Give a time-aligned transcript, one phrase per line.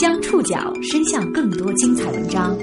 [0.00, 2.56] 将触角伸向更多精彩文章，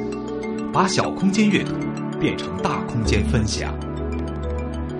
[0.74, 1.74] 把小空间阅读
[2.20, 3.78] 变成大空间分享。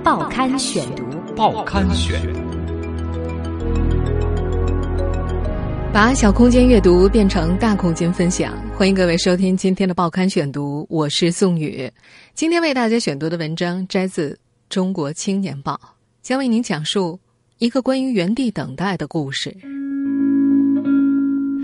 [0.04, 1.04] 报刊选读，
[1.36, 2.22] 报刊选，
[5.92, 8.56] 把小空间阅读变成大空间分享。
[8.76, 11.92] 欢迎各位收听今天的报刊选读，我是宋宇。
[12.36, 14.30] 今天为大家选读的文章摘自
[14.70, 15.74] 《中国青年报》，
[16.22, 17.20] 将为您讲述
[17.60, 19.58] 一个关于原地等待的故事。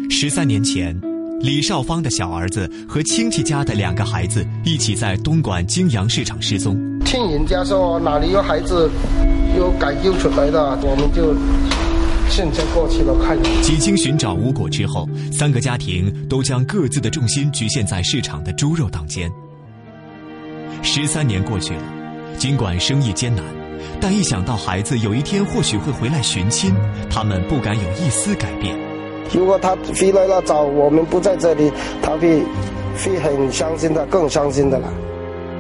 [0.09, 0.99] 十三年前，
[1.39, 6.75] 李少芳的小儿子和亲戚家的两个孩子一起在东莞泾阳市场失踪。
[7.01, 8.89] 听人家说哪里有孩子
[9.55, 11.35] 有解救出来的，我们就
[12.27, 13.37] 现在过去了看。
[13.61, 19.31] 几经寻找无果之后，三个家庭都将各自的重心局限在市场的猪肉档间。
[20.81, 21.83] 十三年过去了，
[22.39, 23.45] 尽管生意艰难，
[24.01, 26.73] 但一想到孩子有一天或许会回来寻亲，
[27.09, 28.77] 他们不敢有一丝改变。
[29.33, 31.71] 如果他回来了早我们不在这里，
[32.01, 32.43] 他会
[32.97, 34.91] 会很伤心的，更伤心的了。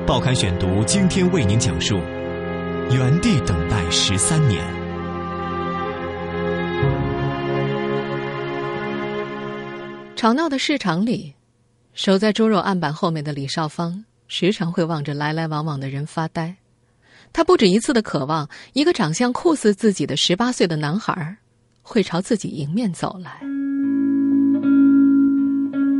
[0.05, 1.95] 报刊选读今天为您讲述：
[2.91, 4.61] 原地等待十三年。
[10.15, 11.33] 吵闹的市场里，
[11.93, 16.55] 守在猪肉案板后面的李少芳，时常会望着来来往往的人发呆。
[17.33, 21.35] 他不止一次的渴望，一个长相酷似自己的十八岁的男孩，
[21.81, 23.41] 会朝自己迎面走来。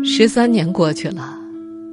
[0.06, 1.36] 十三年过去了，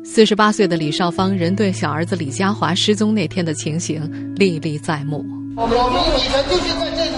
[0.04, 5.24] 四十八岁的李少芳仍对小儿子李家华失踪那天的情形历历在目。
[5.56, 5.74] 我们
[6.18, 7.12] 以前就是在这里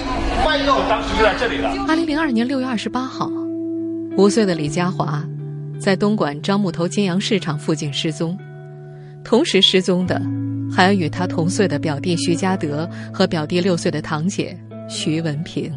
[0.46, 1.70] 卖肉，当时就在这里了。
[1.88, 3.28] 二零零二年六月二十八号，
[4.16, 5.24] 五岁的李家华
[5.80, 8.38] 在东莞樟木头金阳市场附近失踪，
[9.24, 10.22] 同时失踪的
[10.74, 15.70] 还有与他同岁的表弟徐家德和表弟六岁的堂姐徐文平。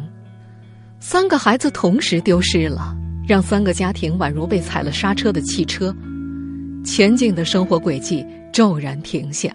[0.98, 2.96] 三个孩子同时丢失了，
[3.28, 5.94] 让三个家庭宛如被踩了刹车的汽车，
[6.84, 9.54] 前进的生活轨迹骤然停下。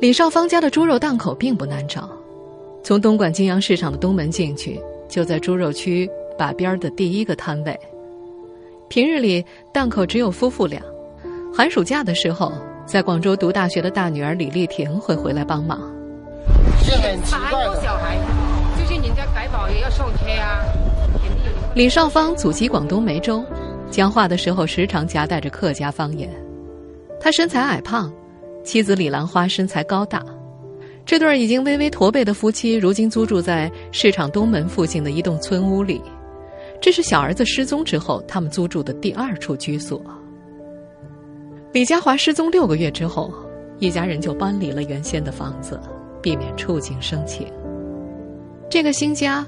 [0.00, 2.10] 李少芳家的猪肉档口并不难找，
[2.82, 4.78] 从东莞金阳市场的东门进去，
[5.08, 7.78] 就在猪肉区把边儿的第一个摊位。
[8.90, 10.82] 平日里档口只有夫妇俩，
[11.54, 12.52] 寒暑假的时候，
[12.86, 15.80] 在广州读大学的大女儿李丽婷会回来帮忙。
[16.82, 17.80] 是很奇怪的。
[17.82, 18.18] 小孩，
[18.78, 20.62] 就是人家改保也要上车啊。
[21.74, 23.42] 李少芳祖籍广东梅州，
[23.90, 26.30] 讲话的时候时常夹带着客家方言。
[27.18, 28.12] 他身材矮胖，
[28.62, 30.22] 妻子李兰花身材高大。
[31.06, 36.00] 这对已经微微驼背的夫妻，如今租住在市场东门附近的一栋村屋里。
[36.80, 40.00] 这是小儿子失踪之后他们租住的第二处居所。
[41.74, 43.34] 李佳华失踪六个月之后，
[43.80, 45.80] 一家人就搬离了原先的房子，
[46.22, 47.48] 避免触景生情。
[48.70, 49.44] 这个新家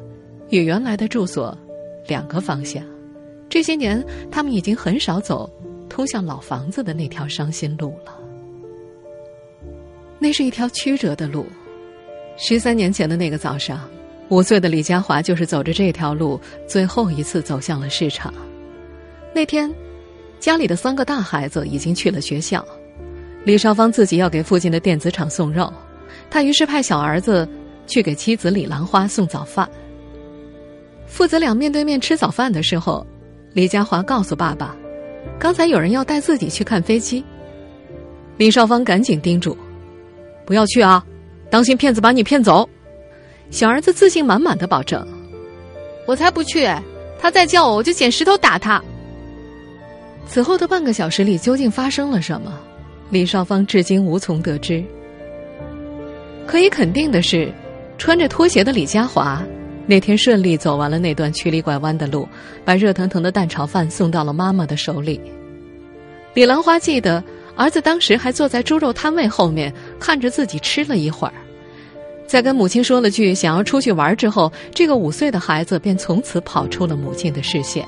[0.48, 1.56] 与原来的住所
[2.09, 2.82] 两个方向。
[3.48, 5.48] 这些年，他们已经很少走
[5.88, 8.19] 通向老房子的那条伤心路了。
[10.19, 11.47] 那是一条曲折的路。
[12.36, 13.88] 十三年前的那个早上，
[14.31, 18.34] 五岁的李佳华就是走着这条路最后一次走向了市场。
[19.32, 19.72] 那天，
[20.38, 22.64] 家里的三个大孩子已经去了学校，
[23.44, 25.72] 李少芳自己要给附近的电子厂送肉，
[26.30, 27.48] 他于是派小儿子
[27.86, 29.69] 去给妻子李兰花送早饭。
[31.06, 33.06] 父子俩面对面吃早饭的时候，
[33.52, 34.76] 李家华告诉爸爸，
[35.38, 37.24] 刚才有人要带自己去看飞机。
[38.36, 39.56] 李少芳赶紧叮嘱。
[40.44, 41.04] 不要去啊！
[41.50, 42.68] 当心骗子把你骗走。
[43.50, 45.04] 小儿子自信满满的保证
[46.06, 46.68] ：“我才不去！
[47.18, 48.82] 他再叫我，我就捡石头打他。”
[50.26, 52.59] 此后的半个小时里，究竟发生了什么？
[53.10, 54.84] 李少芳至今无从得知。
[56.47, 57.53] 可以肯定的是，
[57.97, 59.42] 穿着拖鞋的李佳华
[59.86, 62.28] 那天顺利走完了那段曲里拐弯的路，
[62.65, 65.20] 把热腾腾的蛋炒饭送到了妈妈的手里。
[66.34, 67.22] 李兰花记得。
[67.59, 71.32] 儿子当时还坐在猪肉摊位后面，看着自己吃了一会儿，
[72.26, 77.83] 在跟母亲说了句想要出去玩之后，这个五岁的孩子便从此跑出了母亲的视线。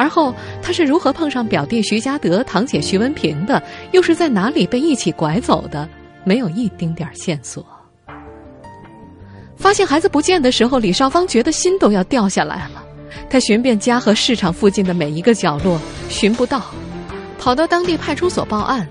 [0.00, 3.62] 而后他是如何碰上表弟徐家德、堂姐徐文平的，
[3.92, 5.86] 又是在哪里被一起拐走的，
[6.24, 7.62] 没有一丁点线索。
[9.58, 12.82] 发现孩子不见的时候，李少芳觉得心都要掉下来了。
[13.28, 16.62] 他寻遍家和市场附近的每一个角落，寻不到。
[17.38, 18.88] 跑到当地派出所报案，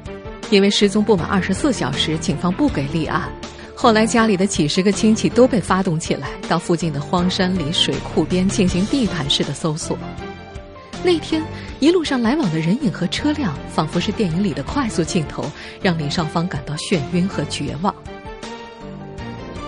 [0.52, 3.28] 因为失踪不满二十四小时，警方不给立案。
[3.74, 9.98] 后来家里的几十个亲戚都被发动起来，到附近的荒山里、水库边进行地毯式的搜索。
[11.04, 11.42] 那天
[11.80, 15.50] 一路上来往的人影和车辆，仿佛是电影里的快速镜头，
[15.82, 17.94] 让李少芳感到眩晕和绝望。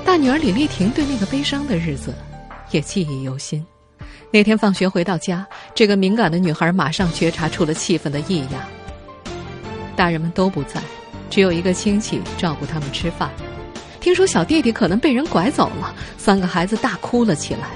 [0.04, 2.14] 大女儿李丽婷对那个悲伤的日子
[2.72, 3.66] 也记忆犹新。
[4.30, 8.62] 那天放学回到家，这个敏感的女孩马上觉察出了气氛的异样。
[9.96, 10.82] 大人们都不在，
[11.30, 13.30] 只有一个亲戚照顾他们吃饭。
[14.02, 17.70] 听说小弟弟可能被人拐走了，三个孩子大哭了起来。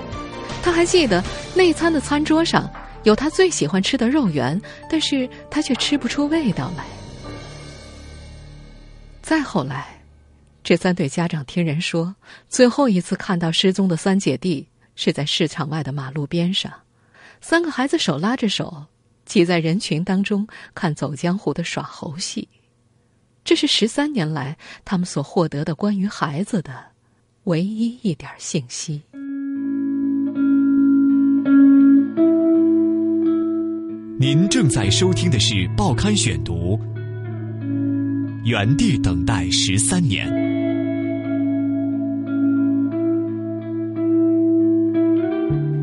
[0.61, 1.23] 他还记得
[1.53, 2.69] 那餐的餐桌上
[3.05, 4.59] 有他最喜欢吃的肉圆，
[4.89, 6.83] 但是他却吃不出味道来。
[9.21, 10.03] 再后来，
[10.63, 12.15] 这三对家长听人说，
[12.49, 16.73] 最后一次看到失踪的三姐弟是在市场外的马路边上，
[17.41, 18.85] 三个孩子手拉着手，
[19.23, 22.49] 挤在人群当中看《走江湖》的耍猴戏。
[23.43, 26.83] 这是十三年来他们所获得的关于孩子的
[27.43, 29.03] 唯一一点信息。
[34.17, 36.77] 您正在收听的是《报刊选读》，
[38.45, 40.25] 原地等待十三年。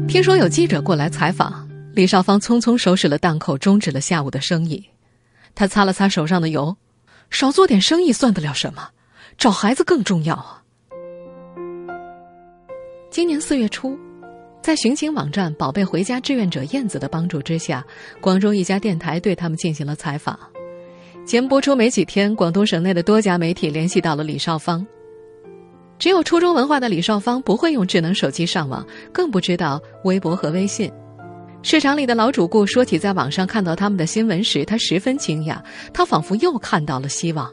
[0.08, 4.82] 听说有记者过来采访，李少芳匆匆收拾了档口，终止了下午的生意。
[5.54, 6.74] 他擦了擦手上的油。
[7.28, 8.88] 少做点生意算得了什么？
[9.36, 10.62] 找孩子更重要啊！
[13.10, 13.98] 今年四月初，
[14.62, 17.84] 在寻情网站“宝贝回家”志愿者燕子的帮助之下，
[18.20, 20.38] 广州一家电台对他们进行了采访。
[21.26, 24.86] 节目播出没几天，广东省内的多家媒体联系到了李少芳。
[25.98, 30.90] 只有初中文化的李少芳不会用智能手机上网，更不知道微博和微信。
[31.64, 35.60] 市场里的老主顾说起在网上看到他们的新闻时，他十分惊讶，
[35.92, 37.52] 他仿佛又看到了希望。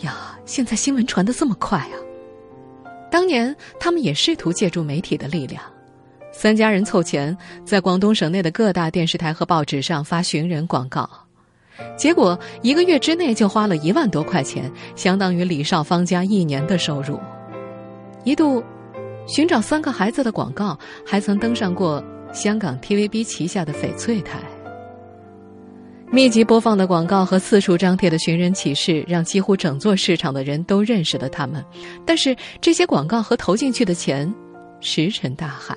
[0.00, 1.94] 呀，现在新闻传得这么快啊！
[3.12, 5.62] 当年他们也试图借助媒体的力量，
[6.32, 11.08] 三家人凑钱，在广东省内的各大电视台和报纸上发寻人广告，
[11.96, 17.20] 结果一个月之内就花了一万多块钱，相当于李少芳家一年的收入。
[18.24, 18.64] 一度，
[19.26, 22.02] 寻找三个孩子的广告还曾登上过。
[22.32, 24.38] 香港 TVB 旗下的翡翠台，
[26.10, 31.62] 密集播放的广告和四处张贴的寻人启事，让几乎整座市场的人都认识了他们。
[32.06, 34.34] 但是这些广告和投进去的钱，
[34.80, 35.76] 石沉大海。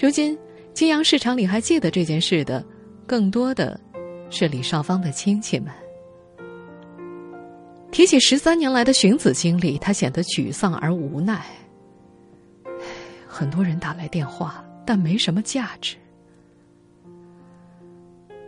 [0.00, 0.36] 如今
[0.72, 2.64] 金阳市场里还记得这件事的，
[3.06, 3.78] 更多的
[4.30, 5.70] 是李少芳的亲戚们。
[7.92, 11.44] 提起十三年来的寻子经历，他显得沮丧而无奈。
[13.28, 14.64] 很多人打来电话。
[14.82, 15.94] 但没什么价值。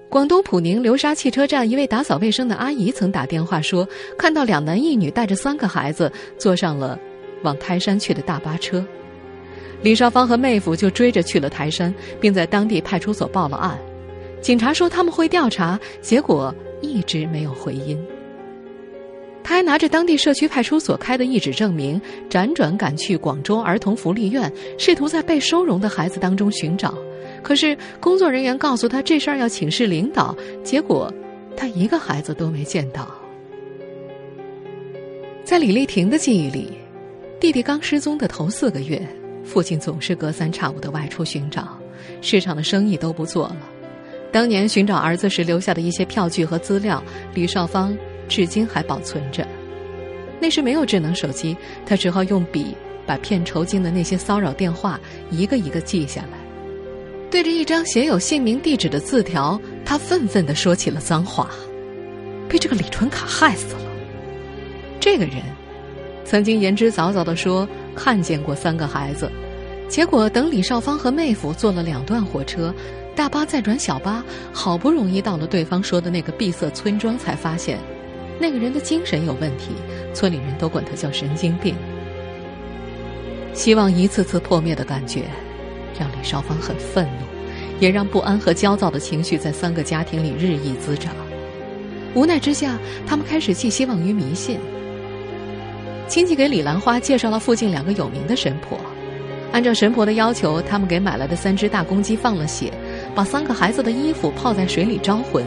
[0.09, 3.89] 广东普宁流沙汽车站一位打扫卫生的阿姨曾打电话说，
[4.19, 6.99] 看到两男一女带着三个孩子坐上了
[7.45, 8.85] 往台山去的大巴车，
[9.83, 13.79] 李少芳和妹夫就追着去了台山，并在当地派出所报了案。
[14.41, 17.99] 警察说他们会调查，结果一直没有回音。
[19.45, 22.01] 他还拿着当地社区派出所开的一纸证明，
[22.31, 26.95] 辗转赶去广州儿童福利院，试图在被收容的孩子当中寻找。
[27.43, 30.35] 可是工作人员告诉他，这事儿要请示领导。
[30.63, 31.13] 结果，
[31.57, 33.13] 他一个孩子都没见到。
[35.43, 36.71] 在李丽婷的记忆里，
[37.41, 39.05] 弟弟刚失踪的头四个月，
[39.45, 41.79] 父亲总是隔三差五的外出寻找，
[42.21, 43.59] 市场的生意都不做了。
[44.31, 47.03] 当年寻找儿子时留下的一些票据和资料，
[47.35, 47.97] 李少芳。
[48.29, 49.47] 至今还保存着。
[50.41, 51.55] 那时没有智能手机，
[51.85, 52.75] 他只好用笔
[53.05, 54.99] 把片酬金的那些骚扰电话
[55.31, 56.39] 一个一个记下来。
[57.31, 61.51] 对着一张写有姓名地址的字条，他愤愤地说起了脏话
[62.49, 63.91] ：“被这个李纯卡害死了。”
[64.99, 65.37] 这个人
[66.25, 69.31] 曾经言之凿凿地说看见过三个孩子，
[69.89, 72.73] 结果等李少芳和妹夫坐了两段火车，
[73.15, 77.79] 大巴再转小巴，好不容易到了对方说的那个闭塞村庄，才发现。
[78.41, 79.73] 那个人的精神有问题，
[80.15, 81.75] 村里人都管他叫神经病。
[83.53, 85.25] 希望一次次破灭的感觉，
[85.99, 87.27] 让李少芳很愤怒，
[87.79, 91.15] 也让不安和焦躁的情绪在三个家庭里日益滋长。
[92.15, 94.59] 无奈之下，他们开始寄希望于迷信。
[96.13, 98.79] 亲戚给李兰花介绍了附近两个有名的神婆，
[99.51, 102.71] 按照神婆的要求，他们给买来的三只大公鸡放了血，
[103.15, 105.43] 把三个孩子的衣服泡在水里招魂。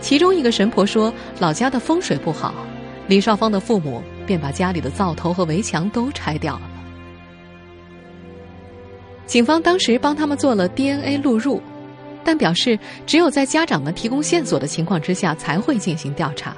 [0.00, 2.54] 其中一个神婆说：“老家的风水不好，
[3.06, 6.62] 李少芳的父母便把家里的灶头和围墙都拆掉了。”
[9.28, 11.60] 警方当时帮他们做了 DNA 录入，
[12.24, 16.56] 但表示只有在家长们提供线索的情况之下才会进行调查，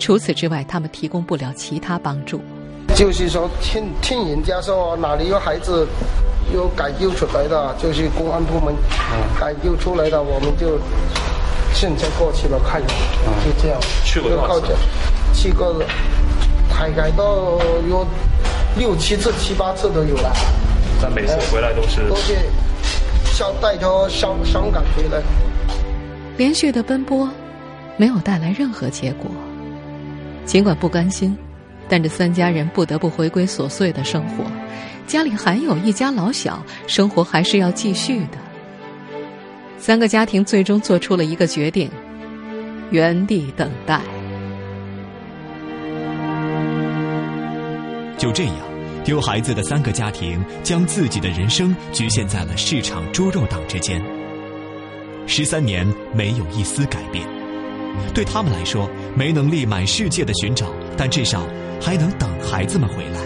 [0.00, 2.40] 除此之外，他们提供不了其他帮助。
[2.96, 5.86] 就是说，听听人家说哪里有孩子
[6.52, 8.74] 有改救出来的，就是公安部门
[9.38, 10.80] 改救出来的，我们就。
[11.72, 13.80] 现在过去了，看，就这样。
[14.04, 14.74] 去过多少次？
[15.32, 15.72] 去过，
[16.68, 18.04] 大概都有
[18.76, 20.32] 六七次、七八次都有了。
[21.00, 22.34] 但每次回来都是都是
[23.32, 25.22] 像带着伤伤感回来。
[26.36, 27.30] 连续的奔波，
[27.96, 29.30] 没有带来任何结果。
[30.50, 31.38] 尽管不甘心，
[31.88, 34.44] 但这三家人不得不回归琐碎的生活。
[35.06, 38.38] 家里还有一家老小，生活还是要继续的。
[39.78, 41.88] 三个家庭最终做出了一个决定：
[42.90, 44.00] 原地等待。
[48.18, 48.56] 就这样，
[49.04, 54.02] 丢孩子的三个家庭将自己的人生局限在了市场猪肉档之间。
[55.28, 57.24] 十三年没有一丝改变，
[58.12, 61.46] 对他们来说，没能力满世界的寻找，但至少
[61.80, 63.20] 还能等孩子们回来。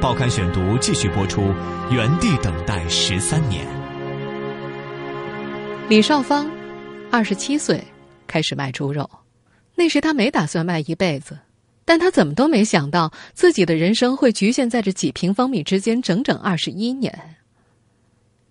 [0.00, 1.52] 报刊选读继续播出，
[1.90, 3.66] 原地等待十三年。
[5.88, 6.50] 李少芳，
[7.10, 7.82] 二十七岁，
[8.26, 9.08] 开始卖猪肉。
[9.74, 11.38] 那时他没打算卖一辈子，
[11.84, 17.36] 但他怎么都没想到自己的人生会局限在这几平方米之间，整整二十一年。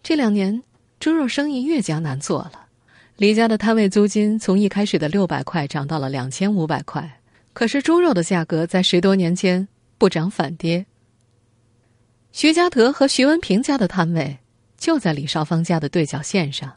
[0.03, 0.61] 这两年。
[0.99, 2.60] 猪肉生意越加难做了，
[3.21, 7.07] 李家的摊位租金从一开始的六百块涨到了两千五百块。
[7.53, 9.67] 可是猪肉的价格在十多年间
[9.99, 10.83] 不涨反跌。
[12.31, 14.39] 徐家德和徐文平家的摊位
[14.75, 16.73] 就在李少芳家的对角线上，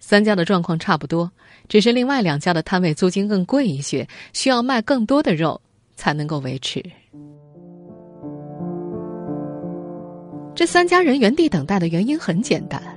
[0.00, 1.30] 三家的状况差不多，
[1.68, 5.60] 只是另外两家的摊位租金更贵一些，需要卖更多的肉
[5.94, 6.82] 才能够维持。
[10.54, 12.95] 这三家人原地等待的原因很简单。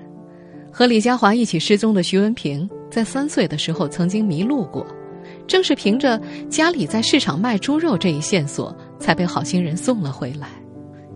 [0.79, 4.87] 和李佳华一起失踪的徐文平，在三岁的时候曾经迷路过，
[5.45, 6.17] 正是凭着
[6.49, 10.47] 家里在市场卖猪肉这一线索，才被好心人送了回来。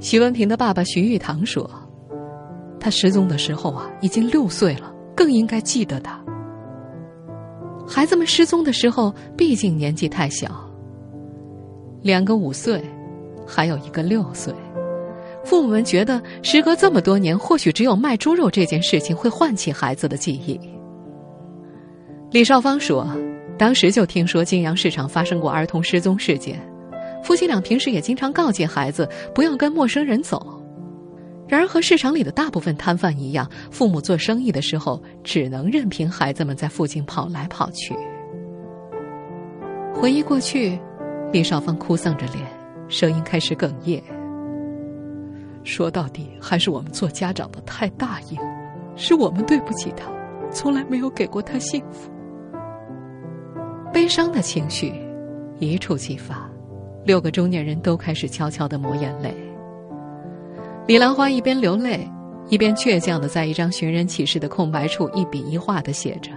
[0.01, 1.72] 徐文平的爸爸徐玉堂说
[2.77, 6.22] ：“他失踪的时候啊，已经六岁了，更应该记得他。
[7.88, 10.70] 孩子们失踪的时候，毕竟年纪太小，
[12.01, 12.84] 两个五岁，
[13.48, 14.53] 还有一个六岁。”
[15.43, 20.59] 父母们觉得，时隔这么多年，或许只有卖猪肉这件事情会唤起孩子的记忆。
[22.31, 23.07] 李少芳说
[23.59, 26.59] ：“当时就听说金阳市场发生过儿童失踪事件，
[27.23, 30.59] 夫妻俩平时也经常告诫孩子不要跟陌生人走。
[31.47, 37.93] 然而，和市场里的大部分摊贩一样，父母做生意的时候只能任凭孩子们在附近跑来跑去。”
[39.93, 40.79] 回忆过去，
[41.31, 42.47] 李少芳哭丧着脸，
[42.88, 44.01] 声音开始哽咽。
[45.63, 48.43] 说到底，还是我们做家长的太大意了，
[48.96, 50.12] 是我们对不起他，
[50.51, 52.12] 从来没有给过他幸福。
[53.93, 54.93] 悲伤的情绪
[55.60, 56.50] 一触即发，
[57.05, 59.34] 六个中年人都开始悄悄的抹眼泪。
[60.86, 62.05] 李兰花一边流泪，
[62.50, 66.32] 一边倔强的在一张寻人启事的空白处一笔一画的写着。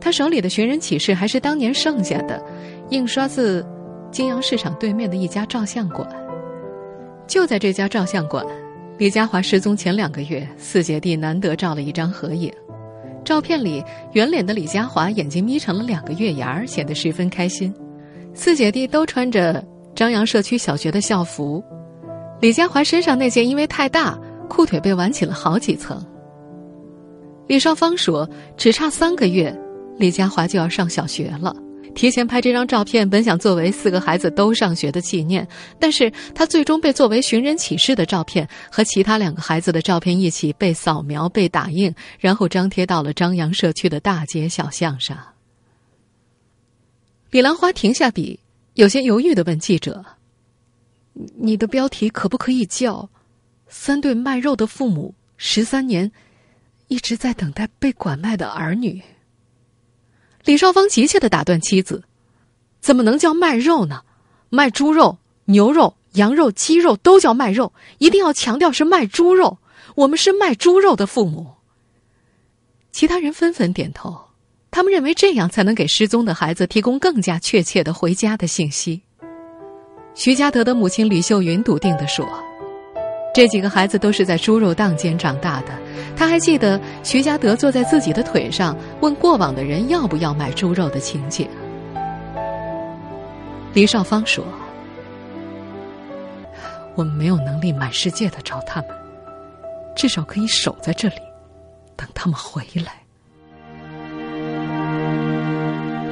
[0.00, 2.42] 他手里的寻人启事还是当年剩下的，
[2.88, 3.66] 印刷自
[4.10, 6.08] 泾阳市场对面的一家照相馆。
[7.28, 8.44] 就在这家照相馆，
[8.96, 12.50] 李佳华失踪前两个月，四姐弟难得照了一张合影。
[13.22, 17.72] 照片里，圆脸的李佳华眼睛眯成了两个月牙儿，显得十分开心。
[18.32, 19.62] 四姐弟都穿着
[19.94, 21.62] 张扬社区小学的校服，
[22.40, 24.18] 李佳华身上那件因为太大，
[24.48, 26.02] 裤腿被挽起了好几层。
[27.46, 29.54] 李少芳说：“只差三个月，
[29.98, 31.54] 李佳华就要上小学了。”
[31.94, 35.46] 提前拍这张照片，本想作为四个孩子都上学的纪念，
[35.80, 45.18] 但是他最终被作为寻人启事的照片和其他两个孩子的照片一起被扫描、被打印，然后张贴到了张扬社区的大街小巷上。
[47.30, 48.38] 李兰花停下笔，
[48.74, 50.04] 有些犹豫的问记者
[51.36, 53.10] ：“你的标题可不可以叫
[53.68, 56.10] ‘三对卖肉的父母十三年
[56.86, 59.02] 一直在等待被拐卖的儿女’？”
[60.48, 62.04] 李少芳急切的打断妻子
[62.80, 64.00] ：“怎么能叫卖肉呢？
[64.48, 69.58] 卖猪肉、牛肉、羊肉、鸡肉都叫卖肉，一定要强调是卖猪肉。
[69.94, 71.48] 我们是卖猪肉的父母。”
[72.92, 74.18] 其他人纷纷点头，
[74.70, 79.02] 他们认为这样才能给失踪的孩子提供更加确切的回家的信息。
[80.14, 82.26] 徐家德的母亲李秀云笃定的说。
[83.38, 85.68] 这几个孩子都是在猪肉档间长大的，
[86.16, 91.48] 他还记得徐家德坐在自己的腿上问过往的人要不要买猪肉的情景。
[93.74, 94.44] 李少芳说
[96.98, 98.90] ：“我们没有能力满世界的找他们，
[99.94, 101.20] 至少可以守在这里，
[101.94, 102.92] 等他们回来。”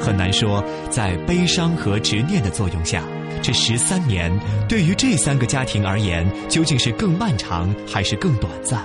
[0.01, 3.03] 很难说，在悲伤和执念的作用下。
[3.43, 4.33] 这十三年
[4.69, 8.85] 对于这三个家庭而言，究竟是更漫长还是更短暂？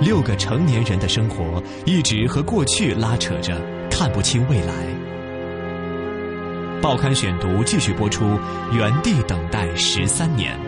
[0.00, 4.74] 六个成年人的生活一直和过去拉扯着，看不清未来。
[6.82, 8.38] 报刊选读继续播出，
[8.72, 10.58] 原地等待十三年。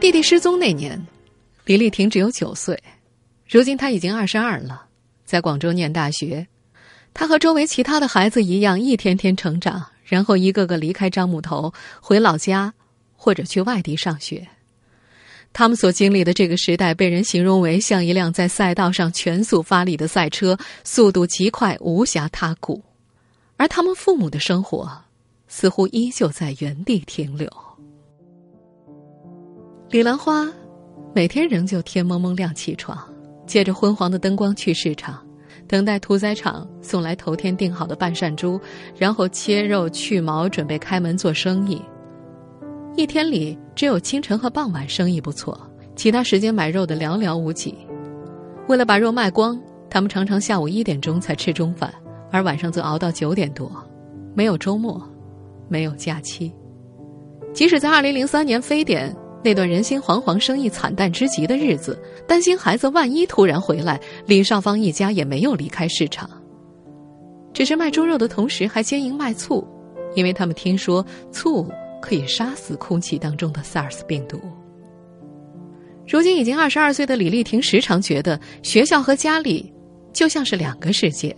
[0.00, 0.98] 弟弟失踪那年，
[1.66, 2.80] 李丽婷只有九岁，
[3.48, 4.86] 如今她已经二十二了，
[5.24, 6.46] 在广州念大学。
[7.14, 12.74] 他和周围其他的孩子一样，一天天成长，然后一个个离开樟木头，回老家，
[13.16, 14.46] 或者去外地上学。
[15.52, 22.82] 他们所经历的这个时代，被人形容为像一辆在赛道上全速发力的赛车，速度极快，无暇他顾。
[23.56, 24.90] 而他们父母的生活，
[25.46, 27.48] 似乎依旧在原地停留。
[29.90, 30.52] 李兰花
[31.14, 32.98] 每天仍旧天蒙蒙亮起床，
[33.46, 35.23] 借着昏黄的灯光去市场，
[35.66, 38.60] 等待屠宰场送来头天订好的半扇猪，
[38.96, 41.80] 然后切肉去毛，准备开门做生意。
[42.96, 45.58] 一天里只有清晨和傍晚生意不错，
[45.96, 47.74] 其他时间买肉的寥寥无几。
[48.68, 51.92] 为了把肉卖光，他们常常下午一点钟才吃中饭，
[52.30, 53.70] 而晚上则熬到九点多。
[54.34, 55.02] 没有周末，
[55.68, 56.52] 没有假期。
[57.52, 66.28] 即使在二零零三年非典那段人心惶惶、生意惨淡之极的日子，担心孩子万一突然回来，李少芳一家也没有离开市场。
[67.52, 69.66] 只是卖猪肉的同时还兼营卖醋，
[70.14, 71.66] 因为他们听说醋。
[72.04, 74.38] 可以杀死空气当中的 SARS 病毒。
[76.06, 79.72] 如今已经二十二岁的李丽婷时常觉得学校和家里
[80.12, 81.34] 就像是两个世界。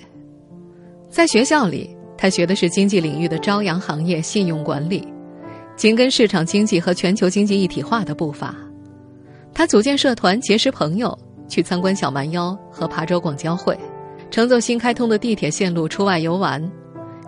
[1.08, 5.06] 在学校里，她学的是经济领域的朝阳行业信用管理，
[5.76, 8.52] 紧跟市场经济和全球经济一体化的步伐。
[9.56, 13.74] 他组建社团，结识朋友，去参观小蛮腰和琶洲广交会，
[14.30, 16.62] 乘坐新开通的地铁线路出外游玩。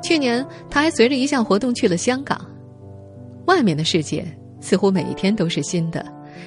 [0.02, 2.38] 去年，他还随着一项活动去了香港。
[3.46, 4.22] 外面的世界
[4.60, 6.04] 似乎每一天都是新的，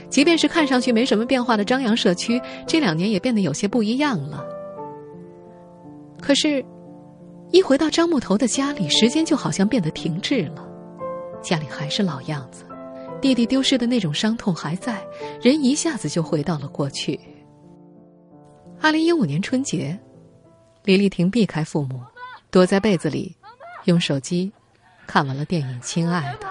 [0.08, 4.46] 即便是看上去没什么变化的张扬社区，这两年也变得有些不一样了。
[6.22, 6.64] 可是，
[7.50, 10.64] 一回到张木头的家里，时间就好像变得停滞了。
[11.42, 12.66] 家里还是老样子，
[13.22, 15.00] 弟弟丢失的那种伤痛还在，
[15.42, 17.20] 人一下子就回到了过去。
[18.82, 19.98] 二零一五年春节，
[20.84, 22.02] 李丽婷避开父母，
[22.50, 23.38] 躲在被子里，
[23.86, 24.52] 用手机
[25.06, 26.48] 看完了电影《亲爱的》。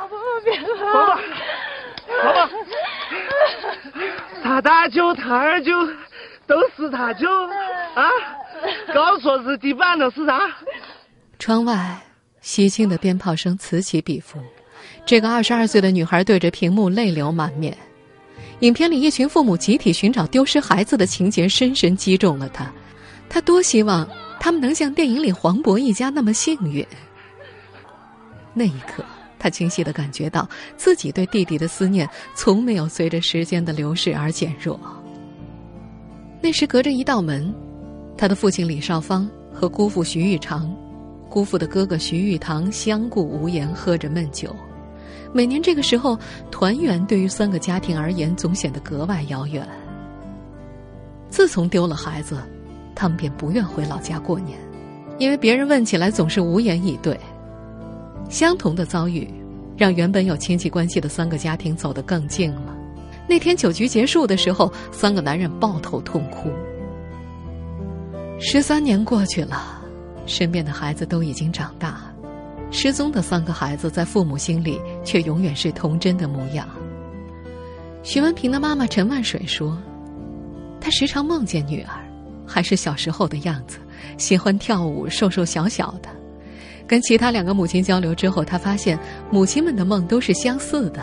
[4.43, 5.73] 他大舅、他二舅
[6.47, 7.27] 都是他舅
[7.95, 8.09] 啊！
[8.95, 10.39] 刚说是地板的是啥？
[11.39, 12.01] 窗外
[12.41, 14.39] 喜庆的鞭炮声此起彼伏，
[15.05, 17.77] 这个二十二岁的女孩对着屏幕泪流满面。
[18.61, 22.71] 影片里一群父母集体寻找丢失孩子的情节深深击中了她，
[23.29, 24.09] 她多希望
[24.39, 26.87] 他们能像电影里黄渤一家那么幸运。
[28.55, 29.05] 那一刻。
[29.43, 34.79] 他清晰的感觉到自己对弟弟的思念从没有随着时间的流逝而减弱。
[36.43, 37.51] 那时隔着一道门，
[38.19, 40.71] 他的父亲李少芳和姑父徐玉长、
[41.31, 44.55] 姑父的哥哥徐玉堂相顾无言，喝着闷酒。
[45.33, 46.19] 每年这个时候，
[46.51, 49.67] 团圆对于三个家庭而言总显得格外遥远。
[51.29, 52.39] 自从丢了孩子，
[52.95, 54.59] 他们便不愿回老家过年，
[55.19, 57.19] 因为别人问起来总是无言以对。
[58.29, 59.33] 相同的遭遇，
[59.77, 62.77] 让原本有亲戚关系的三个家庭走得更近了。
[63.29, 66.51] 那天酒局结束的时候，三个男人抱头痛哭。
[68.41, 69.81] 十三年过去了，
[70.27, 72.10] 身边的孩子都已经长大，
[72.71, 76.69] 失踪的三个孩子在父母心里却永远是童真的模样。
[78.03, 79.77] 徐文平的妈妈陈万水说
[80.81, 81.93] ：“她时常梦见女儿，
[82.47, 83.79] 还是小时候的样子，
[84.17, 86.09] 喜欢跳舞，瘦瘦小小的。”
[86.87, 88.99] 跟其他两个母亲交流之后，他发现
[89.31, 91.03] 母亲们的梦都是相似的。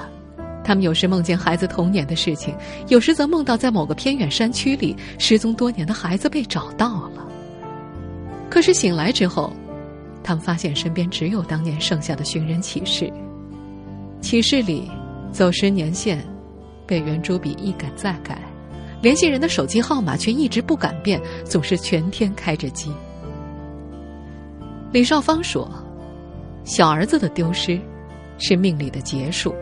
[0.63, 2.53] 他们有时梦见孩子童年的事情，
[2.89, 7.25] 有时则梦到在某个偏远山区里失踪多年的孩子被找到了。
[8.49, 9.53] 可是醒来之后，
[10.27, 13.09] 他们发现身边只有当年剩下的寻人启事。
[14.19, 14.91] 启事里，
[15.31, 16.21] 走失年限
[16.85, 18.37] 被圆珠笔一改再改，
[19.01, 22.91] 联系人的手机号码却一直不改变，总是全天开着机。
[24.91, 25.71] 李少芳说
[26.65, 27.79] ：“小儿子的丢失，
[28.37, 29.55] 是命里的结束。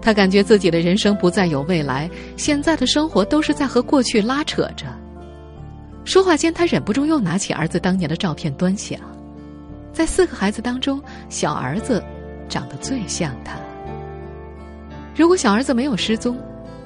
[0.00, 4.86] 他感觉自己的人生不再有未来，现在的生活都是在和过去拉扯着。”
[6.06, 8.96] 说话间，他忍不住又拿起儿子当年的照片端详。
[9.94, 12.04] 在四个孩子当中，小儿子
[12.48, 13.56] 长得最像他。
[15.16, 16.36] 如果小儿子没有失踪，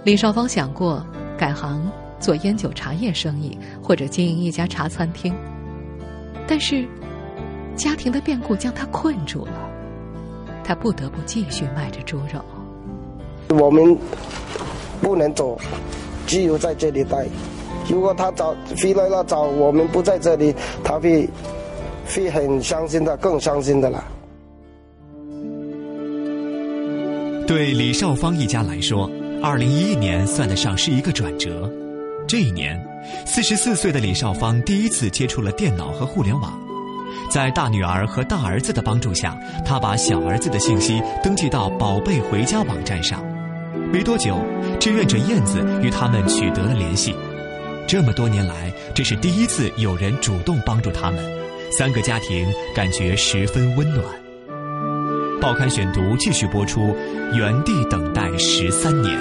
[0.05, 1.05] 李少芳想过
[1.37, 1.91] 改行
[2.21, 5.35] 做烟酒茶叶生意，或者经营一家茶餐厅，
[6.47, 6.87] 但是。
[7.77, 9.53] 家庭的变故将他困住了，
[10.65, 12.45] 他不得不继续卖着猪肉。
[13.57, 13.97] 我们
[15.01, 15.57] 不能走，
[16.27, 17.25] 只有在这里待。
[17.89, 21.31] 如果他找回来了，找我们不在这里，他会
[22.09, 24.05] 会很伤心的，更伤心的了。
[27.47, 29.11] 对李少芳一家来说，
[29.43, 31.71] 二零一一年算得上是一个转折。
[32.27, 32.79] 这一年，
[33.25, 36.61] 四十四岁的李少芳第一次接触了电脑和互联网。
[37.31, 43.25] 在大女儿和大儿子的帮助下，她把小儿子的信息登记到“宝贝回家”网站上。
[43.91, 44.37] 没多久，
[44.79, 47.15] 志愿者燕子与他们取得了联系。
[47.87, 51.25] 这么多年来，这是第一次有人主动帮助他们，
[51.71, 54.05] 三个家庭感觉十分温暖。
[55.41, 56.97] 报刊选读继续播出，
[57.35, 59.15] 原地等待十三年。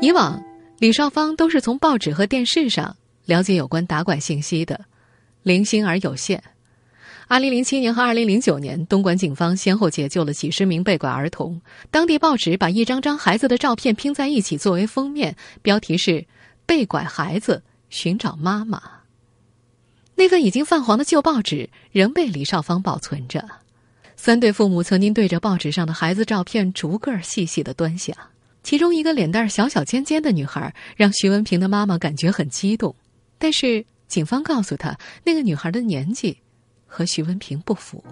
[0.00, 0.42] 以往，
[0.78, 4.80] 李少芳都是从报纸和电视上了解有关打拐信息的，
[5.42, 6.42] 零星而有限。
[7.26, 11.62] 二零零七年和二零零九年，东莞警方先后解救了几十名被拐儿童。
[11.90, 16.26] 当地报纸把一张张孩子的照片拼在一起作为封面，标题是
[16.66, 18.80] “被拐孩子寻找妈妈”。
[20.16, 23.44] 那份已经泛黄的旧报纸仍被李少芳保存着。
[24.16, 28.16] 三对父母曾经对着报纸上的孩子照片逐个细细的端详，
[28.62, 32.94] 其中一个脸蛋小小尖尖的女孩让徐文平的妈妈感觉很激动。
[33.38, 36.38] 但是警方告诉她，那个女孩的年纪。
[36.96, 38.04] 和徐文平不符。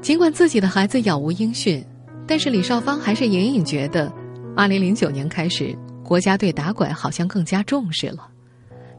[0.00, 1.84] 尽管自己的孩子杳无音讯，
[2.24, 4.12] 但是李少芳还是隐隐觉得，
[4.56, 8.28] 二零零九年开始，国家对打拐好像更加重视了。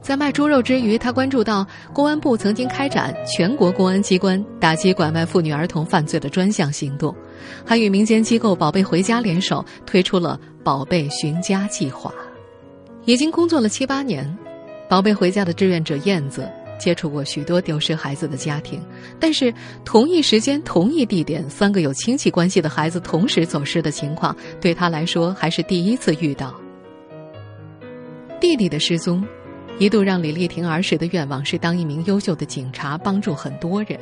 [0.02, 7.16] 在卖猪肉之余，他关注到公安部曾经开展全国公安机关打击拐卖妇女儿童犯罪的专项行动，
[7.66, 12.14] 还与民间机构“宝贝回家”联手推出了“宝贝寻家计划”。
[13.06, 14.38] 已经工作了七八年
[14.90, 16.50] ，“宝贝回家”的志愿者燕子。
[16.80, 18.82] 接触过许多丢失孩子的家庭，
[19.18, 19.54] 但是
[19.86, 26.54] 同一时间、同一地点，三个有亲戚关系的孩子同时走失的情况，对他来说还是第一次遇到。
[28.44, 29.26] 弟弟的失踪，
[29.80, 33.98] 一度让李丽婷儿时的愿望是当一名优秀的警察，帮助很多人。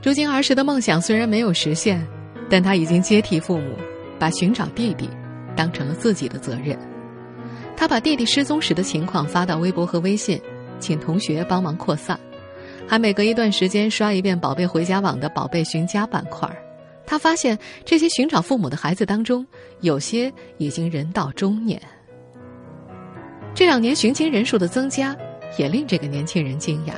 [0.00, 2.06] 如今儿时的梦想虽然没有实现，
[2.48, 3.74] 但他已经接替父母，
[4.16, 5.10] 把寻找弟弟
[5.56, 6.78] 当成了自己的责任。
[7.76, 10.40] 他把弟弟失踪时的情况发到微博和微信。
[10.78, 12.18] 请同学帮忙扩散，
[12.86, 16.48] 还每隔一段时间刷一遍“宝贝回家网”的“宝贝寻家”板块。
[17.04, 19.44] 他发现这些寻找父母的孩子当中，
[19.80, 21.82] 有些已经人到中年。
[23.54, 25.14] 这两年寻亲人数的增加，
[25.58, 26.92] 也令这个年轻人惊讶。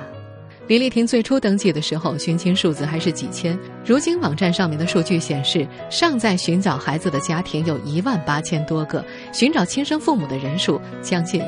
[0.68, 11.42] 李丽婷最初登记的时候，寻亲数字还是几千，如今网站上面的数据显示，尚在寻找孩子的家庭有一万八千多个，寻找亲生父母的人数将近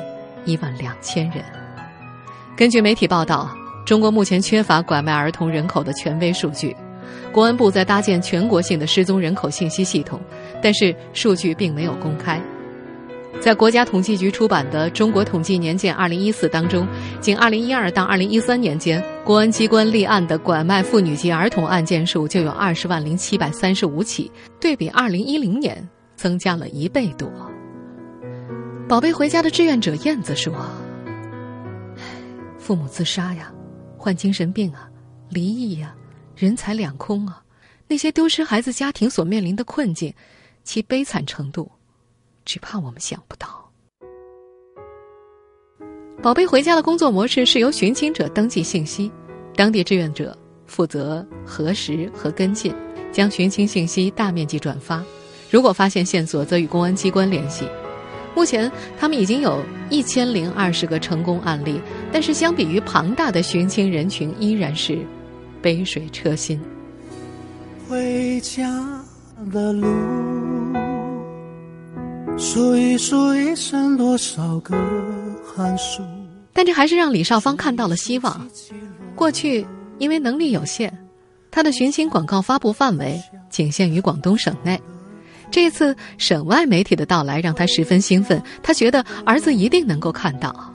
[0.45, 1.45] 一万两千人。
[2.57, 3.49] 根据媒体报道，
[3.87, 6.75] 中国目前缺乏拐卖儿童人口的权威数据。
[7.33, 10.21] 公安部在搭建全国性的失踪人口信息系统，
[10.61, 12.41] 但是数据并没有公开。
[13.41, 16.89] 在国家统计局出版的《中国统计年鉴2014》当中，
[17.21, 27.31] 仅2012到2013年间，公安机关立案的拐卖妇女及儿童案件数就有20万零735起，对比2010年增加了一倍多。
[28.89, 30.55] 宝贝回家的志愿者燕子说。
[32.59, 33.53] 父母自杀呀，
[33.99, 34.89] 患精神病啊，
[35.29, 35.95] 离异呀，
[36.35, 37.43] 人财两空啊，
[37.89, 40.15] 那些丢失孩子家庭所面临的困境，
[40.63, 41.71] 其悲惨程度，
[42.45, 43.49] 只怕我们想不到。
[46.23, 49.13] 宝贝回家的工作模式是由寻亲者登记信息，
[49.55, 52.75] 当地志愿者负责核实和跟进，
[53.13, 55.05] 将寻亲信息大面积转发，
[55.51, 57.69] 如果发现线索，则与公安机关联系。
[58.35, 61.81] 目前，他们已经有一千零二十个成功案例，
[62.11, 64.99] 但是相比于庞大的寻亲人群，依然是
[65.61, 66.61] 杯水车薪。
[67.87, 68.67] 回家
[69.53, 69.87] 的路，
[72.37, 74.77] 数一数一生多少个
[75.45, 76.03] 寒暑。
[76.53, 78.49] 但这还是让李少芳看到了希望。
[79.15, 79.67] 过去
[79.99, 80.93] 因为能力有限，
[81.51, 83.21] 他的寻亲广告发布范围
[83.51, 84.81] 仅限于广东省内。
[85.51, 90.73] 这次省外媒体的到来让他十分兴奋，他觉得儿子一定能够看到。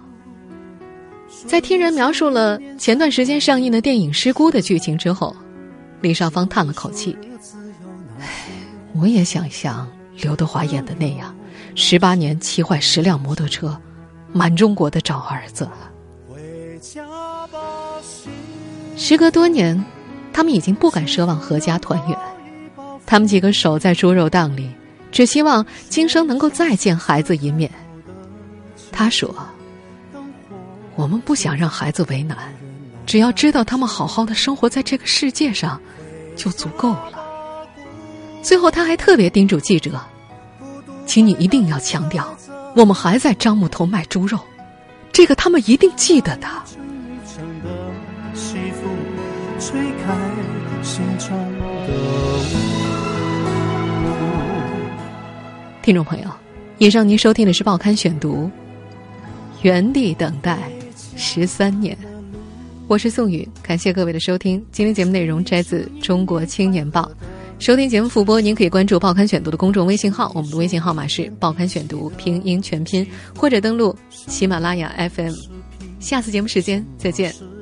[1.45, 5.35] 在听人描述了前段时间上映的电影《失孤》的剧情之后，
[6.01, 7.17] 李少芳叹了口气
[8.19, 8.27] ：“唉，
[8.93, 9.87] 我也想像
[10.21, 11.35] 刘德华演的那样，
[11.75, 13.79] 十八年骑坏十辆摩托车，
[14.31, 15.67] 满中国的找儿子。”
[18.95, 19.83] 时隔多年，
[20.33, 22.17] 他们已经不敢奢望阖家团圆。
[23.05, 24.69] 他们几个守在猪肉档里，
[25.11, 27.71] 只希望今生能够再见孩子一面。
[28.91, 29.33] 他说
[30.95, 32.37] ：“我们不想让孩子为难，
[33.05, 35.81] 只要知道他们好好的生活在这个世界上，
[36.35, 37.13] 就足够了。”
[38.43, 39.99] 最后，他还特别叮嘱记者
[41.09, 42.37] ：“请你一定要强调，
[42.75, 44.37] 我们还在樟木头卖猪肉，
[45.11, 46.47] 这个他们一定记得的。
[55.81, 56.29] 听众朋友，
[56.77, 58.43] 以上您收听的是《报刊选读》，
[59.63, 60.59] 原地等待
[61.15, 61.97] 十三年。
[62.87, 64.63] 我是宋宇，感谢各位的收听。
[64.71, 67.01] 今天节目内容摘自《中国青年报》。
[67.59, 75.33] 收听节目复播，您可以关注《报刊选读》的公众微信号，我们的微信号码是“报刊选读”拼音全拼，或者登录喜马拉雅 FM。
[75.99, 77.58] 下次节目时间再见。